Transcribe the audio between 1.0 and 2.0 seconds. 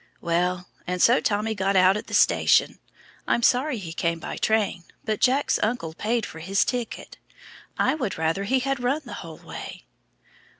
Tommy got out